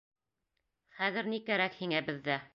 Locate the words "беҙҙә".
2.11-2.45